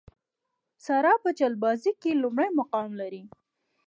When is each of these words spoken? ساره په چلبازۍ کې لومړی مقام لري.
ساره 0.85 1.13
په 1.23 1.29
چلبازۍ 1.39 1.91
کې 2.01 2.19
لومړی 2.21 2.49
مقام 2.59 2.89
لري. 3.01 3.23